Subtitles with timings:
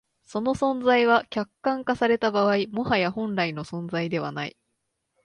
[0.25, 4.57] その存在は、客観化された場合、もはや本来の存在でない。